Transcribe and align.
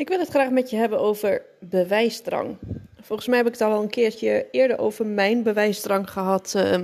Ik 0.00 0.08
wil 0.08 0.18
het 0.18 0.28
graag 0.28 0.50
met 0.50 0.70
je 0.70 0.76
hebben 0.76 1.00
over 1.00 1.42
bewijsdrang. 1.58 2.56
Volgens 3.00 3.28
mij 3.28 3.36
heb 3.36 3.46
ik 3.46 3.52
het 3.52 3.60
al 3.60 3.82
een 3.82 3.90
keertje 3.90 4.46
eerder 4.50 4.78
over 4.78 5.06
mijn 5.06 5.42
bewijsdrang 5.42 6.10
gehad. 6.10 6.54
Uh, 6.56 6.78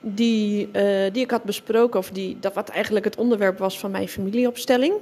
die, 0.00 0.68
uh, 0.72 1.12
die 1.12 1.22
ik 1.22 1.30
had 1.30 1.44
besproken, 1.44 1.98
of 1.98 2.10
die, 2.10 2.38
dat 2.38 2.54
wat 2.54 2.68
eigenlijk 2.68 3.04
het 3.04 3.16
onderwerp 3.16 3.58
was 3.58 3.78
van 3.78 3.90
mijn 3.90 4.08
familieopstelling. 4.08 4.94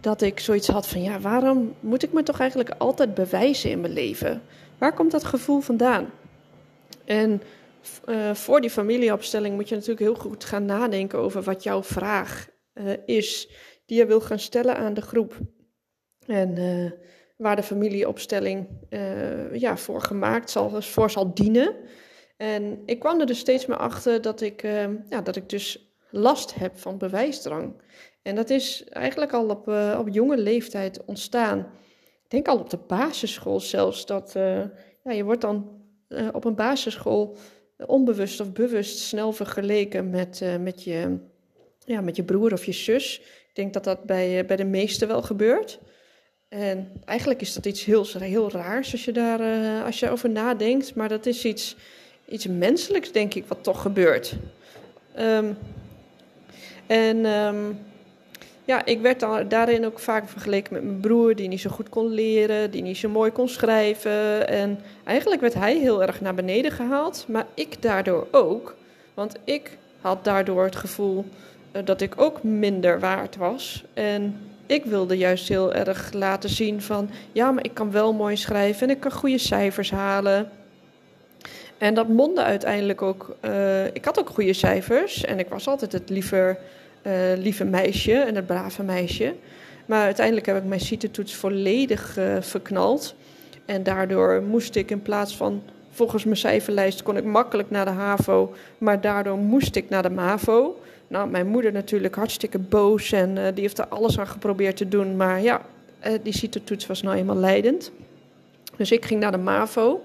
Dat 0.00 0.22
ik 0.22 0.40
zoiets 0.40 0.68
had 0.68 0.88
van: 0.88 1.02
ja, 1.02 1.20
waarom 1.20 1.74
moet 1.80 2.02
ik 2.02 2.12
me 2.12 2.22
toch 2.22 2.40
eigenlijk 2.40 2.70
altijd 2.78 3.14
bewijzen 3.14 3.70
in 3.70 3.80
mijn 3.80 3.92
leven? 3.92 4.42
Waar 4.78 4.94
komt 4.94 5.10
dat 5.10 5.24
gevoel 5.24 5.60
vandaan? 5.60 6.10
En 7.04 7.42
uh, 8.08 8.34
voor 8.34 8.60
die 8.60 8.70
familieopstelling 8.70 9.54
moet 9.54 9.68
je 9.68 9.74
natuurlijk 9.74 10.00
heel 10.00 10.14
goed 10.14 10.44
gaan 10.44 10.64
nadenken 10.64 11.18
over 11.18 11.42
wat 11.42 11.62
jouw 11.62 11.82
vraag 11.82 12.48
uh, 12.74 12.92
is 13.06 13.48
die 13.86 13.98
je 13.98 14.06
wil 14.06 14.20
gaan 14.20 14.38
stellen 14.38 14.76
aan 14.76 14.94
de 14.94 15.02
groep. 15.02 15.36
En 16.30 16.56
uh, 16.56 16.90
waar 17.36 17.56
de 17.56 17.62
familieopstelling 17.62 18.68
uh, 18.90 19.54
ja, 19.54 19.76
voor 19.76 20.00
gemaakt 20.00 20.50
zal, 20.50 20.82
voor 20.82 21.10
zal 21.10 21.34
dienen. 21.34 21.74
En 22.36 22.82
ik 22.86 22.98
kwam 22.98 23.20
er 23.20 23.26
dus 23.26 23.38
steeds 23.38 23.66
meer 23.66 23.76
achter 23.76 24.22
dat 24.22 24.40
ik, 24.40 24.62
uh, 24.62 24.84
ja, 25.08 25.20
dat 25.20 25.36
ik 25.36 25.48
dus 25.48 25.94
last 26.10 26.54
heb 26.54 26.78
van 26.78 26.98
bewijsdrang. 26.98 27.82
En 28.22 28.34
dat 28.34 28.50
is 28.50 28.84
eigenlijk 28.84 29.32
al 29.32 29.48
op, 29.48 29.68
op 29.98 30.08
jonge 30.08 30.36
leeftijd 30.38 31.04
ontstaan. 31.04 31.58
Ik 32.24 32.30
denk 32.30 32.48
al 32.48 32.58
op 32.58 32.70
de 32.70 32.78
basisschool 32.86 33.60
zelfs. 33.60 34.06
Dat 34.06 34.32
ja, 35.04 35.12
je 35.12 35.24
wordt 35.24 35.40
dan 35.40 35.82
op 36.32 36.44
een 36.44 36.54
basisschool 36.54 37.36
onbewust 37.86 38.40
of 38.40 38.52
bewust 38.52 38.98
snel 38.98 39.32
vergeleken 39.32 40.10
met, 40.10 40.42
met, 40.60 40.84
je, 40.84 41.18
ja, 41.84 42.00
met 42.00 42.16
je 42.16 42.24
broer 42.24 42.52
of 42.52 42.64
je 42.64 42.72
zus. 42.72 43.18
Ik 43.48 43.54
denk 43.54 43.72
dat 43.72 43.84
dat 43.84 44.04
bij, 44.04 44.46
bij 44.46 44.56
de 44.56 44.64
meesten 44.64 45.08
wel 45.08 45.22
gebeurt. 45.22 45.80
En 46.50 46.90
eigenlijk 47.04 47.40
is 47.40 47.54
dat 47.54 47.66
iets 47.66 47.84
heel, 47.84 48.06
heel 48.18 48.50
raars 48.50 48.92
als 48.92 49.04
je, 49.04 49.12
daar, 49.12 49.40
uh, 49.40 49.84
als 49.84 50.00
je 50.00 50.10
over 50.10 50.30
nadenkt. 50.30 50.94
Maar 50.94 51.08
dat 51.08 51.26
is 51.26 51.44
iets, 51.44 51.76
iets 52.28 52.46
menselijks, 52.46 53.12
denk 53.12 53.34
ik, 53.34 53.44
wat 53.46 53.62
toch 53.62 53.82
gebeurt. 53.82 54.34
Um, 55.18 55.58
en 56.86 57.24
um, 57.24 57.78
ja, 58.64 58.84
ik 58.84 59.00
werd 59.00 59.20
daarin 59.50 59.86
ook 59.86 59.98
vaak 59.98 60.28
vergeleken 60.28 60.72
met 60.72 60.84
mijn 60.84 61.00
broer, 61.00 61.36
die 61.36 61.48
niet 61.48 61.60
zo 61.60 61.70
goed 61.70 61.88
kon 61.88 62.08
leren, 62.08 62.70
die 62.70 62.82
niet 62.82 62.96
zo 62.96 63.08
mooi 63.08 63.30
kon 63.30 63.48
schrijven. 63.48 64.48
En 64.48 64.78
eigenlijk 65.04 65.40
werd 65.40 65.54
hij 65.54 65.78
heel 65.78 66.02
erg 66.02 66.20
naar 66.20 66.34
beneden 66.34 66.70
gehaald, 66.70 67.24
maar 67.28 67.46
ik 67.54 67.82
daardoor 67.82 68.26
ook. 68.30 68.76
Want 69.14 69.36
ik 69.44 69.78
had 70.00 70.24
daardoor 70.24 70.64
het 70.64 70.76
gevoel 70.76 71.24
uh, 71.72 71.84
dat 71.84 72.00
ik 72.00 72.20
ook 72.20 72.42
minder 72.42 73.00
waard 73.00 73.36
was. 73.36 73.84
En 73.94 74.49
ik 74.70 74.84
wilde 74.84 75.16
juist 75.16 75.48
heel 75.48 75.74
erg 75.74 76.12
laten 76.12 76.50
zien 76.50 76.82
van 76.82 77.10
ja, 77.32 77.50
maar 77.50 77.64
ik 77.64 77.74
kan 77.74 77.90
wel 77.90 78.12
mooi 78.12 78.36
schrijven 78.36 78.88
en 78.88 78.94
ik 78.94 79.00
kan 79.00 79.12
goede 79.12 79.38
cijfers 79.38 79.90
halen. 79.90 80.50
En 81.78 81.94
dat 81.94 82.08
mondde 82.08 82.42
uiteindelijk 82.42 83.02
ook. 83.02 83.36
Uh, 83.44 83.86
ik 83.86 84.04
had 84.04 84.18
ook 84.18 84.28
goede 84.28 84.52
cijfers 84.52 85.24
en 85.24 85.38
ik 85.38 85.48
was 85.48 85.68
altijd 85.68 85.92
het 85.92 86.10
liever, 86.10 86.58
uh, 87.02 87.12
lieve 87.36 87.64
meisje 87.64 88.12
en 88.12 88.34
het 88.34 88.46
brave 88.46 88.82
meisje. 88.82 89.34
Maar 89.86 90.04
uiteindelijk 90.04 90.46
heb 90.46 90.56
ik 90.56 90.64
mijn 90.64 90.80
CITE-toets 90.80 91.34
volledig 91.34 92.18
uh, 92.18 92.36
verknald. 92.40 93.14
En 93.64 93.82
daardoor 93.82 94.42
moest 94.42 94.74
ik 94.74 94.90
in 94.90 95.02
plaats 95.02 95.36
van 95.36 95.62
volgens 95.90 96.24
mijn 96.24 96.36
cijferlijst 96.36 97.02
kon 97.02 97.16
ik 97.16 97.24
makkelijk 97.24 97.70
naar 97.70 97.84
de 97.84 97.90
HAVO, 97.90 98.54
maar 98.78 99.00
daardoor 99.00 99.38
moest 99.38 99.76
ik 99.76 99.88
naar 99.88 100.02
de 100.02 100.10
MAVO. 100.10 100.80
Nou, 101.10 101.30
mijn 101.30 101.46
moeder 101.46 101.72
natuurlijk 101.72 102.14
hartstikke 102.14 102.58
boos 102.58 103.12
en 103.12 103.36
uh, 103.36 103.44
die 103.54 103.62
heeft 103.62 103.78
er 103.78 103.88
alles 103.88 104.18
aan 104.18 104.26
geprobeerd 104.26 104.76
te 104.76 104.88
doen. 104.88 105.16
Maar 105.16 105.42
ja, 105.42 105.62
uh, 106.06 106.12
die 106.22 106.32
CITO-toets 106.32 106.86
was 106.86 107.02
nou 107.02 107.16
eenmaal 107.16 107.36
leidend. 107.36 107.90
Dus 108.76 108.92
ik 108.92 109.04
ging 109.04 109.20
naar 109.20 109.32
de 109.32 109.38
MAVO. 109.38 110.04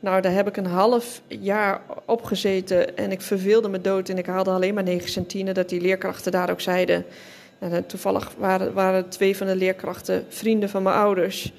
Nou, 0.00 0.20
daar 0.20 0.32
heb 0.32 0.48
ik 0.48 0.56
een 0.56 0.66
half 0.66 1.20
jaar 1.28 1.80
op 2.04 2.22
gezeten 2.22 2.96
en 2.96 3.12
ik 3.12 3.20
verveelde 3.20 3.68
me 3.68 3.80
dood. 3.80 4.08
En 4.08 4.18
ik 4.18 4.26
haalde 4.26 4.50
alleen 4.50 4.74
maar 4.74 4.82
9 4.82 5.10
centine, 5.10 5.52
dat 5.52 5.68
die 5.68 5.80
leerkrachten 5.80 6.32
daar 6.32 6.50
ook 6.50 6.60
zeiden. 6.60 7.04
En 7.58 7.86
toevallig 7.86 8.32
waren, 8.38 8.72
waren 8.72 9.08
twee 9.08 9.36
van 9.36 9.46
de 9.46 9.56
leerkrachten 9.56 10.24
vrienden 10.28 10.68
van 10.68 10.82
mijn 10.82 10.96
ouders 10.96 11.52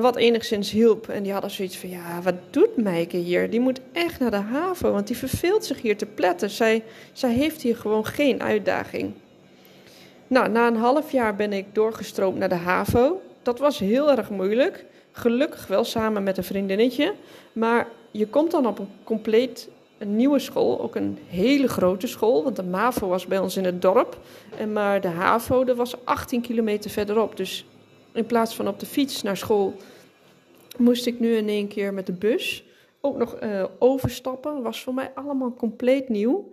wat 0.00 0.16
enigszins 0.16 0.70
hielp. 0.70 1.08
En 1.08 1.22
die 1.22 1.32
hadden 1.32 1.50
zoiets 1.50 1.76
van, 1.76 1.88
ja, 1.88 2.22
wat 2.22 2.34
doet 2.50 2.76
Meike 2.76 3.16
hier? 3.16 3.50
Die 3.50 3.60
moet 3.60 3.80
echt 3.92 4.20
naar 4.20 4.30
de 4.30 4.36
haven, 4.36 4.92
want 4.92 5.06
die 5.06 5.16
verveelt 5.16 5.64
zich 5.64 5.82
hier 5.82 5.96
te 5.96 6.06
pletten. 6.06 6.50
Zij, 6.50 6.82
zij 7.12 7.32
heeft 7.32 7.62
hier 7.62 7.76
gewoon 7.76 8.04
geen 8.06 8.42
uitdaging. 8.42 9.12
Nou, 10.26 10.48
na 10.48 10.66
een 10.66 10.76
half 10.76 11.12
jaar 11.12 11.36
ben 11.36 11.52
ik 11.52 11.66
doorgestroomd 11.72 12.38
naar 12.38 12.48
de 12.48 12.54
HAVO. 12.54 13.20
Dat 13.42 13.58
was 13.58 13.78
heel 13.78 14.10
erg 14.10 14.30
moeilijk. 14.30 14.84
Gelukkig 15.12 15.66
wel 15.66 15.84
samen 15.84 16.22
met 16.22 16.36
een 16.36 16.44
vriendinnetje. 16.44 17.14
Maar 17.52 17.88
je 18.10 18.26
komt 18.26 18.50
dan 18.50 18.66
op 18.66 18.78
een 18.78 18.88
compleet 19.04 19.68
een 19.98 20.16
nieuwe 20.16 20.38
school, 20.38 20.80
ook 20.80 20.94
een 20.94 21.18
hele 21.28 21.68
grote 21.68 22.06
school. 22.06 22.42
Want 22.44 22.56
de 22.56 22.62
MAVO 22.62 23.08
was 23.08 23.26
bij 23.26 23.38
ons 23.38 23.56
in 23.56 23.64
het 23.64 23.82
dorp. 23.82 24.18
En 24.58 24.72
maar 24.72 25.00
de 25.00 25.08
HAVO, 25.08 25.64
dat 25.64 25.76
was 25.76 26.04
18 26.04 26.40
kilometer 26.40 26.90
verderop. 26.90 27.36
Dus 27.36 27.64
in 28.16 28.26
plaats 28.26 28.54
van 28.54 28.68
op 28.68 28.80
de 28.80 28.86
fiets 28.86 29.22
naar 29.22 29.36
school, 29.36 29.74
moest 30.76 31.06
ik 31.06 31.20
nu 31.20 31.36
in 31.36 31.48
één 31.48 31.68
keer 31.68 31.94
met 31.94 32.06
de 32.06 32.12
bus 32.12 32.64
ook 33.00 33.16
nog 33.16 33.42
uh, 33.42 33.64
overstappen. 33.78 34.62
Was 34.62 34.82
voor 34.82 34.94
mij 34.94 35.12
allemaal 35.14 35.54
compleet 35.54 36.08
nieuw. 36.08 36.52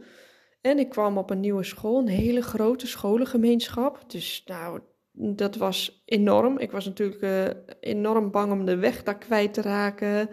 En 0.62 0.79
ik 0.79 0.90
kwam 0.90 1.18
op 1.18 1.29
een 1.29 1.40
nieuwe 1.40 1.63
school, 1.63 2.00
een 2.00 2.07
hele 2.07 2.41
grote 2.41 2.88
scholengemeenschap. 2.88 4.03
Dus 4.07 4.44
nou, 4.46 4.79
dat 5.12 5.56
was 5.56 6.03
enorm. 6.06 6.57
Ik 6.57 6.72
was 6.72 6.85
natuurlijk 6.85 7.22
uh, 7.22 7.46
enorm 7.80 8.31
bang 8.31 8.51
om 8.51 8.66
de 8.66 8.75
weg 8.75 9.03
daar 9.03 9.18
kwijt 9.18 9.53
te 9.53 9.62
raken. 9.62 10.30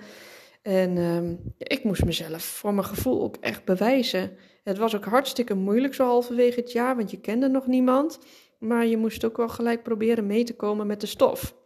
En 0.63 0.97
uh, 0.97 1.31
ik 1.59 1.85
moest 1.85 2.05
mezelf 2.05 2.43
voor 2.43 2.75
mijn 2.75 2.87
gevoel 2.87 3.23
ook 3.23 3.37
echt 3.37 3.65
bewijzen. 3.65 4.37
Het 4.65 4.79
was 4.79 4.97
ook 4.97 5.05
hartstikke 5.05 5.55
moeilijk 5.55 5.95
zo 5.95 6.05
halverwege 6.05 6.61
het 6.61 6.73
jaar, 6.73 6.97
want 6.97 7.11
je 7.11 7.21
kende 7.21 7.49
nog 7.49 7.67
niemand. 7.67 8.19
Maar 8.61 8.87
je 8.87 8.97
moest 8.97 9.25
ook 9.25 9.37
wel 9.37 9.49
gelijk 9.49 9.83
proberen 9.83 10.27
mee 10.27 10.45
te 10.45 10.57
komen 10.57 10.87
met 10.87 11.01
de 11.01 11.07
stof. 11.07 11.57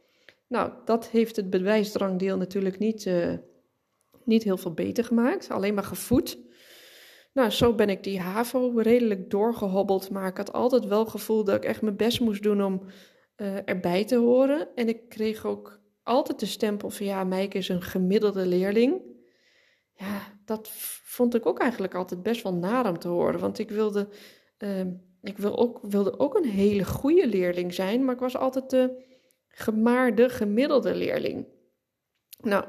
Nou, 0.47 0.73
dat 0.85 1.09
heeft 1.09 1.37
het 1.37 1.51
bewijsdrangdeel 1.51 2.37
natuurlijk 2.37 2.79
niet, 2.79 3.05
uh, 3.05 3.33
niet 4.25 4.43
heel 4.43 4.57
veel 4.57 4.75
beter 4.75 5.05
gemaakt, 5.05 5.51
alleen 5.51 5.75
maar 5.75 5.85
gevoed. 5.85 6.39
Nou, 7.33 7.51
zo 7.51 7.75
ben 7.75 7.89
ik 7.89 8.03
die 8.03 8.21
HAVO 8.21 8.73
redelijk 8.77 9.31
doorgehobbeld, 9.31 10.11
maar 10.11 10.29
ik 10.29 10.37
had 10.37 10.53
altijd 10.53 10.85
wel 10.85 10.99
het 10.99 11.09
gevoel 11.09 11.45
dat 11.45 11.57
ik 11.57 11.65
echt 11.65 11.83
mijn 11.83 11.97
best 11.97 12.21
moest 12.21 12.43
doen 12.43 12.63
om 12.63 12.83
uh, 13.37 13.57
erbij 13.69 14.05
te 14.05 14.17
horen. 14.17 14.69
En 14.75 14.89
ik 14.89 15.09
kreeg 15.09 15.47
ook 15.47 15.81
altijd 16.03 16.41
de 16.41 16.47
stempel 16.47 16.91
van 16.91 17.07
ja, 17.07 17.25
Meike 17.25 17.59
is 17.59 17.69
een 17.69 17.83
gemiddelde 17.83 18.47
leerling. 18.47 19.03
Ja, 19.95 20.21
dat 20.45 20.71
vond 21.05 21.35
ik 21.35 21.47
ook 21.47 21.59
eigenlijk 21.59 21.95
altijd 21.95 22.23
best 22.23 22.43
wel 22.43 22.55
naar 22.55 22.89
om 22.89 22.99
te 22.99 23.09
horen, 23.09 23.41
want 23.41 23.59
ik 23.59 23.71
wilde... 23.71 24.09
Uh, 24.59 24.81
ik 25.25 25.39
wil 25.39 25.59
ook, 25.59 25.79
wilde 25.83 26.19
ook 26.19 26.35
een 26.35 26.49
hele 26.49 26.85
goede 26.85 27.27
leerling 27.27 27.75
zijn, 27.75 28.05
maar 28.05 28.15
ik 28.15 28.21
was 28.21 28.37
altijd 28.37 28.71
de 28.71 29.03
gemaarde, 29.49 30.29
gemiddelde 30.29 30.95
leerling. 30.95 31.47
Nou, 32.41 32.65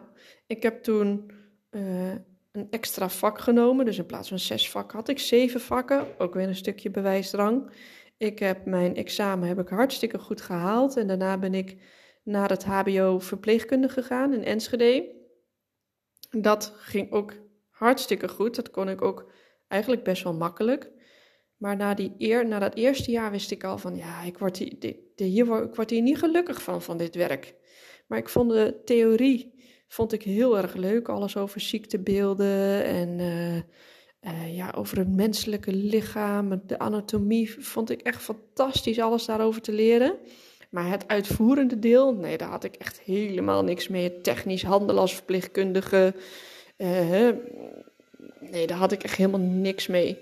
ik 0.48 0.64
heb 0.64 0.84
toen 0.84 1.32
uh, 1.72 2.12
een 2.52 2.68
extra 2.70 3.10
vak 3.10 3.40
genomen, 3.40 3.86
dus 3.86 3.98
in 3.98 4.06
plaats 4.06 4.30
van 4.30 4.40
zes 4.40 4.70
vakken 4.70 4.98
had 4.98 5.10
ik 5.10 5.20
zeven 5.20 5.62
vakken, 5.62 6.20
ook 6.20 6.34
weer 6.34 6.48
een 6.48 6.56
stukje 6.56 6.92
bewijsdrang. 6.92 7.72
Ik 8.18 8.40
heb 8.40 8.66
mijn 8.66 8.96
examen 8.96 9.48
heb 9.48 9.60
ik 9.60 9.70
hartstikke 9.70 10.20
goed 10.20 10.42
gehaald 10.42 10.98
en 10.98 11.08
daarna 11.08 11.38
ben 11.38 11.54
ik 11.54 11.78
naar 12.24 12.50
het 12.50 12.64
HBO 12.64 13.20
verpleegkunde 13.20 13.90
gegaan 13.90 14.34
in 14.34 14.44
Enschede. 14.44 15.14
Dat 16.32 16.74
ging 16.78 17.12
ook 17.12 17.34
hartstikke 17.70 18.28
goed, 18.28 18.56
dat 18.56 18.72
kon 18.72 18.90
ik 18.90 19.02
ook 19.02 19.32
eigenlijk 19.68 20.04
best 20.04 20.24
wel 20.24 20.34
makkelijk. 20.34 20.92
Maar 21.58 21.76
na, 21.76 21.94
die 21.94 22.16
eer, 22.18 22.48
na 22.48 22.60
dat 22.60 22.76
eerste 22.76 23.12
jaar 23.12 23.32
wist 23.32 23.52
ik 23.52 23.64
al 23.64 23.78
van, 23.78 23.96
ja, 23.96 24.22
ik 24.22 24.38
word, 24.38 24.58
hier, 24.58 24.74
ik 25.92 26.02
niet 26.04 26.18
gelukkig 26.18 26.62
van, 26.62 26.82
van 26.82 26.98
dit 26.98 27.16
werk. 27.16 27.56
Maar 28.08 28.18
ik 28.18 28.30
vond 28.30 28.52
de 28.52 28.82
theorie 28.86 29.54
vond 29.88 30.14
ik 30.14 30.24
heel 30.24 30.58
erg 30.58 30.76
leuk. 30.76 31.10
Alles 31.10 31.38
over 31.38 31.62
ziektebeelden 31.62 32.84
en 32.84 33.20
uh, 33.20 33.56
uh, 34.34 34.56
ja, 34.56 34.74
over 34.78 34.98
het 34.98 35.16
menselijke 35.16 35.74
lichaam, 35.74 36.62
de 36.66 36.80
anatomie, 36.80 37.64
vond 37.64 37.90
ik 37.90 38.02
echt 38.02 38.22
fantastisch 38.22 39.00
alles 39.00 39.26
daarover 39.26 39.62
te 39.62 39.72
leren. 39.72 40.18
Maar 40.70 40.90
het 40.90 41.08
uitvoerende 41.08 41.80
deel, 41.80 42.14
nee, 42.14 42.38
daar 42.38 42.50
had 42.50 42.64
ik 42.64 42.76
echt 42.76 43.00
helemaal 43.00 43.64
niks 43.64 43.88
mee. 43.88 44.22
Technisch 44.22 44.64
handelen 44.64 45.02
als 45.02 45.16
verpleegkundige, 45.16 46.14
uh, 46.78 47.30
nee, 48.40 48.68
daar 48.68 48.78
had 48.78 48.92
ik 48.92 49.04
echt 49.04 49.18
helemaal 49.18 49.40
niks 49.40 49.88
mee. 49.88 50.18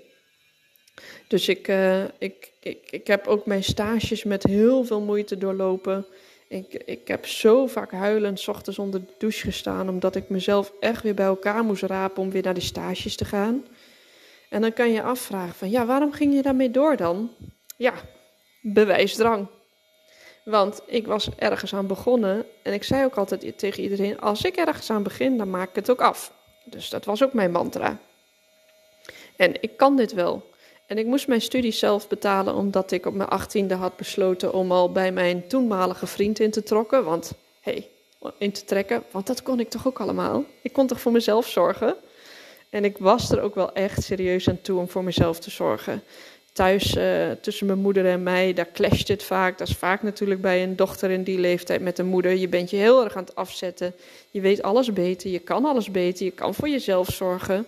Dus 1.34 1.48
ik, 1.48 1.68
uh, 1.68 2.04
ik, 2.18 2.52
ik, 2.60 2.90
ik 2.90 3.06
heb 3.06 3.26
ook 3.26 3.46
mijn 3.46 3.64
stages 3.64 4.24
met 4.24 4.42
heel 4.42 4.84
veel 4.84 5.00
moeite 5.00 5.38
doorlopen. 5.38 6.06
Ik, 6.48 6.74
ik 6.84 7.08
heb 7.08 7.26
zo 7.26 7.66
vaak 7.66 7.92
huilend 7.92 8.40
s 8.40 8.48
ochtends 8.48 8.78
onder 8.78 9.00
de 9.00 9.12
douche 9.18 9.44
gestaan, 9.44 9.88
omdat 9.88 10.16
ik 10.16 10.28
mezelf 10.28 10.72
echt 10.80 11.02
weer 11.02 11.14
bij 11.14 11.26
elkaar 11.26 11.64
moest 11.64 11.82
rapen 11.82 12.22
om 12.22 12.30
weer 12.30 12.42
naar 12.42 12.54
die 12.54 12.62
stages 12.62 13.16
te 13.16 13.24
gaan. 13.24 13.66
En 14.48 14.60
dan 14.60 14.72
kan 14.72 14.90
je 14.90 15.02
afvragen 15.02 15.54
van, 15.54 15.70
ja, 15.70 15.86
waarom 15.86 16.12
ging 16.12 16.34
je 16.34 16.42
daarmee 16.42 16.70
door 16.70 16.96
dan? 16.96 17.30
Ja, 17.76 17.94
bewijsdrang. 18.60 19.46
Want 20.44 20.82
ik 20.86 21.06
was 21.06 21.28
ergens 21.38 21.74
aan 21.74 21.86
begonnen 21.86 22.46
en 22.62 22.72
ik 22.72 22.84
zei 22.84 23.04
ook 23.04 23.16
altijd 23.16 23.58
tegen 23.58 23.82
iedereen: 23.82 24.20
als 24.20 24.44
ik 24.44 24.56
ergens 24.56 24.90
aan 24.90 25.02
begin, 25.02 25.36
dan 25.36 25.50
maak 25.50 25.68
ik 25.68 25.74
het 25.74 25.90
ook 25.90 26.02
af. 26.02 26.32
Dus 26.64 26.88
dat 26.90 27.04
was 27.04 27.22
ook 27.22 27.32
mijn 27.32 27.52
mantra. 27.52 27.98
En 29.36 29.62
ik 29.62 29.76
kan 29.76 29.96
dit 29.96 30.12
wel. 30.12 30.52
En 30.86 30.98
ik 30.98 31.06
moest 31.06 31.28
mijn 31.28 31.40
studie 31.40 31.72
zelf 31.72 32.08
betalen 32.08 32.54
omdat 32.54 32.90
ik 32.90 33.06
op 33.06 33.14
mijn 33.14 33.28
achttiende 33.28 33.74
had 33.74 33.96
besloten 33.96 34.52
om 34.52 34.72
al 34.72 34.92
bij 34.92 35.12
mijn 35.12 35.46
toenmalige 35.46 36.06
vriend 36.06 36.40
in 36.40 36.50
te 36.50 36.62
trokken. 36.62 37.04
Want, 37.04 37.32
hey, 37.60 37.88
in 38.38 38.52
te 38.52 38.64
trekken, 38.64 39.02
want 39.10 39.26
dat 39.26 39.42
kon 39.42 39.60
ik 39.60 39.68
toch 39.68 39.86
ook 39.86 40.00
allemaal. 40.00 40.44
Ik 40.62 40.72
kon 40.72 40.86
toch 40.86 41.00
voor 41.00 41.12
mezelf 41.12 41.48
zorgen. 41.48 41.94
En 42.70 42.84
ik 42.84 42.98
was 42.98 43.30
er 43.30 43.40
ook 43.40 43.54
wel 43.54 43.72
echt 43.72 44.02
serieus 44.02 44.48
aan 44.48 44.60
toe 44.60 44.78
om 44.78 44.88
voor 44.88 45.04
mezelf 45.04 45.38
te 45.38 45.50
zorgen. 45.50 46.02
Thuis, 46.52 46.96
uh, 46.96 47.30
tussen 47.30 47.66
mijn 47.66 47.78
moeder 47.78 48.06
en 48.06 48.22
mij, 48.22 48.52
daar 48.52 48.72
clasht 48.72 49.08
het 49.08 49.22
vaak. 49.22 49.58
Dat 49.58 49.68
is 49.68 49.76
vaak 49.76 50.02
natuurlijk 50.02 50.40
bij 50.40 50.62
een 50.62 50.76
dochter 50.76 51.10
in 51.10 51.22
die 51.22 51.38
leeftijd 51.38 51.80
met 51.80 51.98
een 51.98 52.06
moeder. 52.06 52.32
Je 52.32 52.48
bent 52.48 52.70
je 52.70 52.76
heel 52.76 53.04
erg 53.04 53.16
aan 53.16 53.24
het 53.24 53.34
afzetten. 53.34 53.94
Je 54.30 54.40
weet 54.40 54.62
alles 54.62 54.92
beter, 54.92 55.30
je 55.30 55.38
kan 55.38 55.64
alles 55.64 55.90
beter, 55.90 56.24
je 56.24 56.30
kan 56.30 56.54
voor 56.54 56.68
jezelf 56.68 57.08
zorgen. 57.08 57.66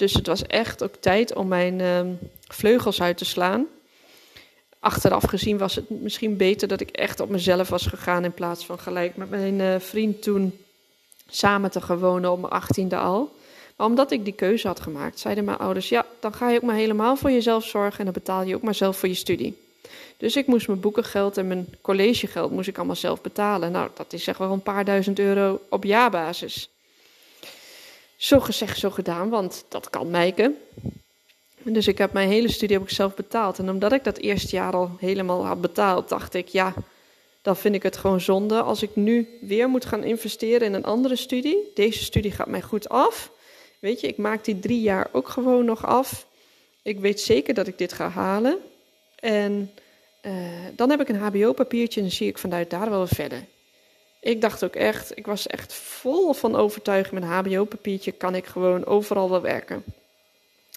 Dus 0.00 0.12
het 0.12 0.26
was 0.26 0.46
echt 0.46 0.82
ook 0.82 0.94
tijd 1.00 1.34
om 1.34 1.48
mijn 1.48 1.78
uh, 1.78 2.00
vleugels 2.48 3.02
uit 3.02 3.16
te 3.16 3.24
slaan. 3.24 3.66
Achteraf 4.78 5.24
gezien 5.24 5.58
was 5.58 5.74
het 5.74 5.90
misschien 5.90 6.36
beter 6.36 6.68
dat 6.68 6.80
ik 6.80 6.90
echt 6.90 7.20
op 7.20 7.28
mezelf 7.28 7.68
was 7.68 7.86
gegaan 7.86 8.24
in 8.24 8.32
plaats 8.32 8.66
van 8.66 8.78
gelijk 8.78 9.16
met 9.16 9.30
mijn 9.30 9.58
uh, 9.58 9.74
vriend 9.78 10.22
toen 10.22 10.58
samen 11.28 11.70
te 11.70 11.80
gaan 11.80 11.98
wonen 11.98 12.30
op 12.30 12.40
mijn 12.40 12.52
achttiende 12.52 12.96
al. 12.96 13.32
Maar 13.76 13.86
omdat 13.86 14.10
ik 14.10 14.24
die 14.24 14.32
keuze 14.32 14.66
had 14.66 14.80
gemaakt, 14.80 15.18
zeiden 15.18 15.44
mijn 15.44 15.58
ouders: 15.58 15.88
ja, 15.88 16.06
dan 16.20 16.34
ga 16.34 16.50
je 16.50 16.56
ook 16.56 16.62
maar 16.62 16.74
helemaal 16.74 17.16
voor 17.16 17.30
jezelf 17.30 17.64
zorgen 17.64 17.98
en 17.98 18.04
dan 18.04 18.14
betaal 18.14 18.42
je 18.42 18.54
ook 18.54 18.62
maar 18.62 18.74
zelf 18.74 18.96
voor 18.96 19.08
je 19.08 19.14
studie. 19.14 19.58
Dus 20.16 20.36
ik 20.36 20.46
moest 20.46 20.66
mijn 20.66 20.80
boekengeld 20.80 21.36
en 21.36 21.46
mijn 21.46 21.74
collegegeld 21.80 22.50
moest 22.50 22.68
ik 22.68 22.76
allemaal 22.76 22.96
zelf 22.96 23.20
betalen. 23.20 23.72
Nou, 23.72 23.90
dat 23.94 24.12
is 24.12 24.24
zeg 24.24 24.38
wel 24.38 24.52
een 24.52 24.62
paar 24.62 24.84
duizend 24.84 25.18
euro 25.18 25.60
op 25.68 25.84
jaarbasis. 25.84 26.70
Zo 28.20 28.40
gezegd, 28.40 28.78
zo 28.78 28.90
gedaan, 28.90 29.28
want 29.28 29.64
dat 29.68 29.90
kan 29.90 30.10
Mijke. 30.10 30.54
Dus 31.62 31.86
ik 31.86 31.98
heb 31.98 32.12
mijn 32.12 32.28
hele 32.28 32.50
studie 32.50 32.76
heb 32.76 32.86
ik 32.86 32.94
zelf 32.94 33.14
betaald. 33.14 33.58
En 33.58 33.70
omdat 33.70 33.92
ik 33.92 34.04
dat 34.04 34.18
eerste 34.18 34.56
jaar 34.56 34.72
al 34.72 34.90
helemaal 34.98 35.46
had 35.46 35.60
betaald, 35.60 36.08
dacht 36.08 36.34
ik, 36.34 36.48
ja, 36.48 36.74
dan 37.42 37.56
vind 37.56 37.74
ik 37.74 37.82
het 37.82 37.96
gewoon 37.96 38.20
zonde 38.20 38.62
als 38.62 38.82
ik 38.82 38.96
nu 38.96 39.28
weer 39.40 39.68
moet 39.68 39.84
gaan 39.84 40.04
investeren 40.04 40.66
in 40.66 40.74
een 40.74 40.84
andere 40.84 41.16
studie. 41.16 41.70
Deze 41.74 42.04
studie 42.04 42.30
gaat 42.30 42.46
mij 42.46 42.62
goed 42.62 42.88
af. 42.88 43.30
Weet 43.78 44.00
je, 44.00 44.06
ik 44.06 44.16
maak 44.16 44.44
die 44.44 44.58
drie 44.58 44.80
jaar 44.80 45.08
ook 45.12 45.28
gewoon 45.28 45.64
nog 45.64 45.86
af. 45.86 46.26
Ik 46.82 46.98
weet 46.98 47.20
zeker 47.20 47.54
dat 47.54 47.66
ik 47.66 47.78
dit 47.78 47.92
ga 47.92 48.08
halen. 48.08 48.58
En 49.16 49.70
uh, 50.22 50.32
dan 50.76 50.90
heb 50.90 51.00
ik 51.00 51.08
een 51.08 51.20
HBO-papiertje 51.20 52.00
en 52.00 52.06
dan 52.06 52.16
zie 52.16 52.28
ik 52.28 52.38
vanuit 52.38 52.70
daar 52.70 52.90
wel 52.90 53.06
verder. 53.06 53.44
Ik 54.20 54.40
dacht 54.40 54.64
ook 54.64 54.74
echt, 54.74 55.18
ik 55.18 55.26
was 55.26 55.46
echt 55.46 55.72
vol 55.72 56.32
van 56.32 56.56
overtuiging. 56.56 57.20
Met 57.20 57.22
een 57.22 57.36
HBO-papiertje 57.36 58.12
kan 58.12 58.34
ik 58.34 58.46
gewoon 58.46 58.86
overal 58.86 59.30
wel 59.30 59.40
werken. 59.40 59.84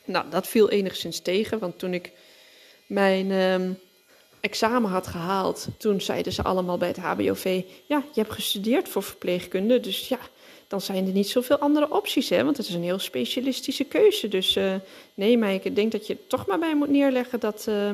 Nou, 0.06 0.26
dat 0.30 0.48
viel 0.48 0.70
enigszins 0.70 1.20
tegen, 1.20 1.60
want 1.60 1.80
toen 1.80 1.94
ik 1.94 2.12
mijn 2.86 3.30
uh, 3.30 3.70
examen 4.40 4.90
had 4.90 5.08
gehaald, 5.08 5.68
toen 5.78 6.02
zeiden 6.02 6.34
ze 6.34 6.44
allemaal 6.44 6.78
bij 6.78 6.88
het 6.88 6.98
HBOV: 6.98 7.62
Ja, 7.86 8.04
je 8.14 8.22
hebt 8.22 8.34
gestudeerd 8.34 8.90
voor 8.90 9.04
verpleegkunde, 9.04 9.80
dus 9.80 10.08
ja, 10.08 10.20
dan 10.68 10.82
zijn 10.82 11.06
er 11.06 11.14
niet 11.14 11.30
zoveel 11.30 11.58
andere 11.58 11.92
opties, 11.92 12.30
hè? 12.30 12.44
Want 12.44 12.58
het 12.58 12.68
is 12.68 12.74
een 12.74 12.84
heel 12.84 13.00
specialistische 13.00 13.84
keuze. 13.84 14.28
Dus 14.28 14.56
uh, 14.56 14.76
nee, 15.14 15.38
maar 15.38 15.54
ik 15.54 15.76
denk 15.76 15.92
dat 15.92 16.08
je 16.08 16.28
toch 16.28 16.46
maar 16.46 16.60
bij 16.60 16.76
moet 16.76 16.90
neerleggen 16.90 17.40
dat, 17.40 17.66
uh, 17.70 17.90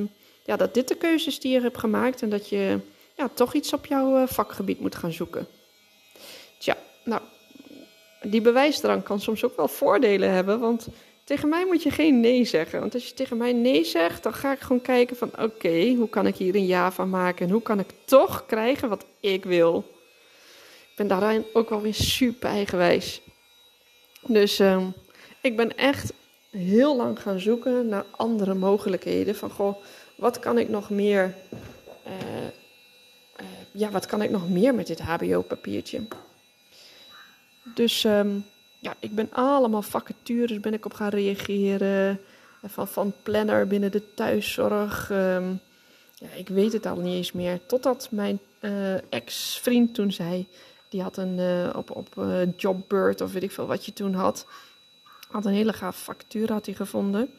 ja, 0.45 0.55
dat 0.55 0.73
dit 0.73 0.87
de 0.87 0.95
keuzes 0.95 1.39
die 1.39 1.51
je 1.51 1.61
hebt 1.61 1.77
gemaakt 1.77 2.21
en 2.21 2.29
dat 2.29 2.49
je 2.49 2.79
ja, 3.19 3.29
toch 3.33 3.53
iets 3.53 3.73
op 3.73 3.85
jouw 3.85 4.21
uh, 4.21 4.27
vakgebied 4.27 4.79
moet 4.79 4.95
gaan 4.95 5.11
zoeken. 5.11 5.47
Tja, 6.57 6.77
nou, 7.03 7.21
die 8.21 8.41
bewijsdrang 8.41 9.03
kan 9.03 9.19
soms 9.19 9.43
ook 9.43 9.55
wel 9.55 9.67
voordelen 9.67 10.31
hebben, 10.31 10.59
want 10.59 10.87
tegen 11.23 11.49
mij 11.49 11.65
moet 11.65 11.83
je 11.83 11.91
geen 11.91 12.19
nee 12.19 12.45
zeggen. 12.45 12.79
Want 12.79 12.93
als 12.93 13.07
je 13.07 13.13
tegen 13.13 13.37
mij 13.37 13.53
nee 13.53 13.83
zegt, 13.83 14.23
dan 14.23 14.33
ga 14.33 14.51
ik 14.51 14.59
gewoon 14.59 14.81
kijken 14.81 15.15
van 15.15 15.31
oké, 15.39 15.93
hoe 15.97 16.09
kan 16.09 16.27
ik 16.27 16.35
hier 16.35 16.55
een 16.55 16.65
ja 16.65 16.91
van 16.91 17.09
maken 17.09 17.45
en 17.45 17.51
hoe 17.51 17.61
kan 17.61 17.79
ik 17.79 17.89
toch 18.05 18.45
krijgen 18.45 18.89
wat 18.89 19.05
ik 19.19 19.45
wil 19.45 19.85
ben 20.99 21.07
daarin 21.07 21.45
ook 21.53 21.69
wel 21.69 21.81
weer 21.81 21.93
super 21.93 22.49
eigenwijs. 22.49 23.21
Dus 24.21 24.59
uh, 24.59 24.87
ik 25.41 25.55
ben 25.55 25.77
echt 25.77 26.13
heel 26.49 26.95
lang 26.95 27.21
gaan 27.21 27.39
zoeken 27.39 27.87
naar 27.87 28.05
andere 28.11 28.53
mogelijkheden. 28.53 29.35
Van 29.35 29.49
goh, 29.49 29.75
wat 30.15 30.39
kan 30.39 30.57
ik 30.57 30.69
nog 30.69 30.89
meer. 30.89 31.35
Uh, 32.07 32.13
uh, 33.41 33.47
ja, 33.71 33.89
wat 33.89 34.05
kan 34.05 34.21
ik 34.21 34.29
nog 34.29 34.49
meer 34.49 34.75
met 34.75 34.87
dit 34.87 35.01
HBO-papiertje? 35.01 36.01
Dus 37.63 38.03
um, 38.03 38.45
ja, 38.79 38.93
ik 38.99 39.15
ben 39.15 39.29
allemaal 39.31 39.81
vacatures 39.81 40.59
ben 40.59 40.73
ik 40.73 40.85
op 40.85 40.93
gaan 40.93 41.09
reageren. 41.09 42.19
Van, 42.63 42.87
van 42.87 43.13
planner 43.23 43.67
binnen 43.67 43.91
de 43.91 44.13
thuiszorg. 44.13 45.09
Um, 45.09 45.59
ja, 46.13 46.27
ik 46.35 46.47
weet 46.47 46.73
het 46.73 46.85
al 46.85 46.95
niet 46.95 47.15
eens 47.15 47.31
meer. 47.31 47.65
Totdat 47.65 48.07
mijn 48.11 48.39
uh, 48.59 49.11
ex-vriend 49.11 49.93
toen 49.93 50.11
zei: 50.11 50.47
die 50.89 51.01
had 51.01 51.17
een 51.17 51.37
uh, 51.37 51.69
op, 51.75 51.91
op 51.91 52.15
uh, 52.17 52.57
Jobbird 52.57 53.21
of 53.21 53.33
weet 53.33 53.43
ik 53.43 53.51
veel 53.51 53.65
wat 53.65 53.85
je 53.85 53.93
toen 53.93 54.13
had. 54.13 54.45
Had 55.29 55.45
een 55.45 55.53
hele 55.53 55.73
gaaf 55.73 55.97
factuur 55.97 56.51
had 56.51 56.65
hij 56.65 56.75
gevonden. 56.75 57.33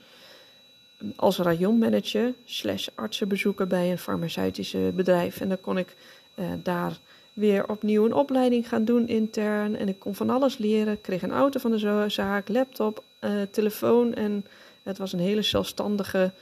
Als 1.16 1.38
rayonmanager 1.38 2.32
slash 2.44 2.88
artsenbezoeker 2.94 3.66
bij 3.66 3.90
een 3.90 3.98
farmaceutische 3.98 4.92
bedrijf. 4.94 5.40
En 5.40 5.48
dan 5.48 5.60
kon 5.60 5.78
ik 5.78 5.96
uh, 6.34 6.46
daar 6.62 6.98
weer 7.32 7.68
opnieuw 7.68 8.04
een 8.04 8.14
opleiding 8.14 8.68
gaan 8.68 8.84
doen 8.84 9.08
intern. 9.08 9.76
En 9.76 9.88
ik 9.88 9.98
kon 9.98 10.14
van 10.14 10.30
alles 10.30 10.58
leren. 10.58 10.92
Ik 10.92 11.02
kreeg 11.02 11.22
een 11.22 11.30
auto 11.30 11.60
van 11.60 11.70
de 11.70 12.04
zaak, 12.08 12.48
laptop, 12.48 13.02
telefoon. 13.50 14.14
En 14.14 14.46
het 14.82 14.98
was 14.98 15.12
een 15.12 15.18
hele 15.18 15.42
zelfstandige, 15.42 16.32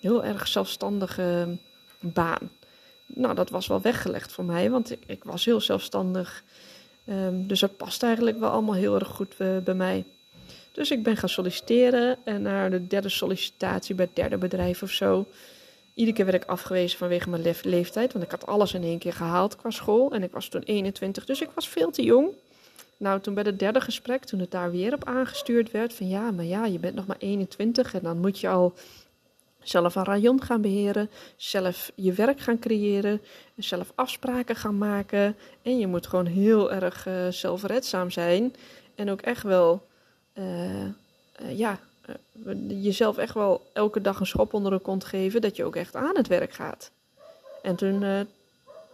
heel 0.00 0.24
erg 0.24 0.48
zelfstandige 0.48 1.56
baan 2.00 2.50
nou, 3.14 3.34
dat 3.34 3.50
was 3.50 3.66
wel 3.66 3.80
weggelegd 3.80 4.32
voor 4.32 4.44
mij, 4.44 4.70
want 4.70 4.90
ik, 4.90 5.02
ik 5.06 5.24
was 5.24 5.44
heel 5.44 5.60
zelfstandig. 5.60 6.44
Um, 7.08 7.46
dus 7.46 7.60
dat 7.60 7.76
past 7.76 8.02
eigenlijk 8.02 8.38
wel 8.38 8.50
allemaal 8.50 8.74
heel 8.74 8.94
erg 8.94 9.08
goed 9.08 9.36
bij 9.64 9.74
mij. 9.74 10.04
Dus 10.72 10.90
ik 10.90 11.02
ben 11.02 11.16
gaan 11.16 11.28
solliciteren 11.28 12.18
en 12.24 12.42
naar 12.42 12.70
de 12.70 12.86
derde 12.86 13.08
sollicitatie 13.08 13.94
bij 13.94 14.04
het 14.04 14.16
derde 14.16 14.36
bedrijf 14.36 14.82
of 14.82 14.90
zo. 14.90 15.26
Iedere 15.94 16.16
keer 16.16 16.24
werd 16.24 16.42
ik 16.42 16.48
afgewezen 16.48 16.98
vanwege 16.98 17.30
mijn 17.30 17.42
leef 17.42 17.64
leeftijd, 17.64 18.12
want 18.12 18.24
ik 18.24 18.30
had 18.30 18.46
alles 18.46 18.74
in 18.74 18.82
één 18.82 18.98
keer 18.98 19.12
gehaald 19.12 19.56
qua 19.56 19.70
school. 19.70 20.12
En 20.12 20.22
ik 20.22 20.32
was 20.32 20.48
toen 20.48 20.62
21, 20.62 21.24
dus 21.24 21.40
ik 21.40 21.50
was 21.54 21.68
veel 21.68 21.90
te 21.90 22.02
jong. 22.02 22.28
Nou, 22.96 23.20
toen 23.20 23.34
bij 23.34 23.42
het 23.42 23.58
derde 23.58 23.80
gesprek, 23.80 24.24
toen 24.24 24.40
het 24.40 24.50
daar 24.50 24.70
weer 24.70 24.94
op 24.94 25.04
aangestuurd 25.04 25.70
werd, 25.70 25.94
van 25.94 26.08
ja, 26.08 26.30
maar 26.30 26.44
ja, 26.44 26.66
je 26.66 26.78
bent 26.78 26.94
nog 26.94 27.06
maar 27.06 27.16
21 27.18 27.94
en 27.94 28.02
dan 28.02 28.18
moet 28.18 28.40
je 28.40 28.48
al 28.48 28.74
zelf 29.62 29.94
een 29.94 30.04
rayon 30.04 30.42
gaan 30.42 30.60
beheren, 30.60 31.10
zelf 31.36 31.92
je 31.94 32.12
werk 32.12 32.40
gaan 32.40 32.58
creëren, 32.58 33.20
zelf 33.56 33.92
afspraken 33.94 34.56
gaan 34.56 34.78
maken. 34.78 35.36
En 35.62 35.78
je 35.78 35.86
moet 35.86 36.06
gewoon 36.06 36.26
heel 36.26 36.72
erg 36.72 37.06
uh, 37.06 37.28
zelfredzaam 37.28 38.10
zijn 38.10 38.54
en 38.94 39.10
ook 39.10 39.20
echt 39.20 39.42
wel, 39.42 39.86
ja, 41.48 41.78
jezelf 42.68 43.16
echt 43.18 43.34
wel 43.34 43.70
elke 43.72 44.00
dag 44.00 44.20
een 44.20 44.26
schop 44.26 44.54
onder 44.54 44.72
de 44.72 44.78
kont 44.78 45.04
geven 45.04 45.40
dat 45.40 45.56
je 45.56 45.64
ook 45.64 45.76
echt 45.76 45.96
aan 45.96 46.16
het 46.16 46.28
werk 46.28 46.52
gaat. 46.52 46.90
En 47.62 47.76
toen, 47.76 48.26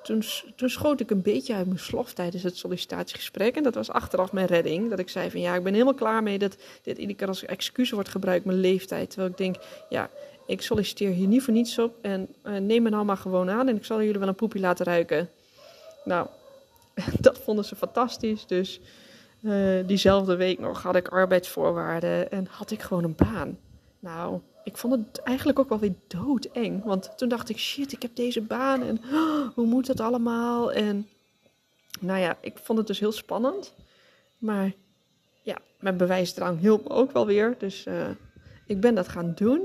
toen, 0.02 0.22
toen 0.56 0.70
schoot 0.70 1.00
ik 1.00 1.10
een 1.10 1.22
beetje 1.22 1.54
uit 1.54 1.66
mijn 1.66 1.78
slof 1.78 2.12
tijdens 2.12 2.42
het 2.42 2.56
sollicitatiegesprek. 2.56 3.56
En 3.56 3.62
dat 3.62 3.74
was 3.74 3.90
achteraf 3.90 4.32
mijn 4.32 4.46
redding. 4.46 4.90
Dat 4.90 4.98
ik 4.98 5.08
zei 5.08 5.30
van 5.30 5.40
ja, 5.40 5.54
ik 5.54 5.62
ben 5.62 5.72
helemaal 5.72 5.94
klaar 5.94 6.22
mee 6.22 6.38
dat 6.38 6.56
dit 6.82 6.98
iedere 6.98 7.18
keer 7.18 7.28
als 7.28 7.44
excuus 7.44 7.90
wordt 7.90 8.08
gebruikt, 8.08 8.44
mijn 8.44 8.60
leeftijd. 8.60 9.10
Terwijl 9.10 9.30
ik 9.30 9.36
denk, 9.36 9.56
ja, 9.88 10.10
ik 10.46 10.62
solliciteer 10.62 11.10
hier 11.10 11.26
niet 11.26 11.42
voor 11.42 11.54
niets 11.54 11.78
op 11.78 11.94
en 12.00 12.28
neem 12.42 12.82
me 12.82 12.90
nou 12.90 13.04
maar 13.04 13.16
gewoon 13.16 13.50
aan 13.50 13.68
en 13.68 13.76
ik 13.76 13.84
zal 13.84 14.02
jullie 14.02 14.18
wel 14.18 14.28
een 14.28 14.34
poepie 14.34 14.60
laten 14.60 14.86
ruiken. 14.86 15.30
Nou, 16.04 16.26
dat 17.20 17.38
vonden 17.38 17.64
ze 17.64 17.76
fantastisch. 17.76 18.46
Dus 18.46 18.80
uh, 19.40 19.86
diezelfde 19.86 20.36
week 20.36 20.58
nog 20.58 20.82
had 20.82 20.96
ik 20.96 21.08
arbeidsvoorwaarden 21.08 22.30
en 22.30 22.46
had 22.50 22.70
ik 22.70 22.82
gewoon 22.82 23.04
een 23.04 23.14
baan. 23.14 23.58
Nou, 23.98 24.40
ik 24.64 24.76
vond 24.76 24.94
het 24.94 25.22
eigenlijk 25.22 25.58
ook 25.58 25.68
wel 25.68 25.78
weer 25.78 25.94
doodeng. 26.06 26.84
Want 26.84 27.12
toen 27.16 27.28
dacht 27.28 27.48
ik, 27.48 27.58
shit, 27.58 27.92
ik 27.92 28.02
heb 28.02 28.16
deze 28.16 28.40
baan 28.40 28.82
en 28.82 29.00
oh, 29.12 29.48
hoe 29.54 29.66
moet 29.66 29.86
dat 29.86 30.00
allemaal? 30.00 30.72
En 30.72 31.08
nou 32.00 32.18
ja, 32.18 32.36
ik 32.40 32.58
vond 32.62 32.78
het 32.78 32.86
dus 32.86 33.00
heel 33.00 33.12
spannend. 33.12 33.74
Maar 34.38 34.72
ja, 35.42 35.56
mijn 35.80 35.96
bewijsdrang 35.96 36.60
hielp 36.60 36.88
me 36.88 36.94
ook 36.94 37.12
wel 37.12 37.26
weer. 37.26 37.54
Dus 37.58 37.86
uh, 37.86 38.08
ik 38.66 38.80
ben 38.80 38.94
dat 38.94 39.08
gaan 39.08 39.32
doen. 39.34 39.60